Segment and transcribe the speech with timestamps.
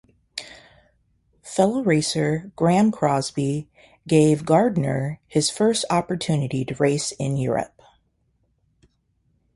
[1.43, 3.69] Fellow racer, Graeme Crosby
[4.07, 7.79] gave Gardner his first opportunity to race in Europe.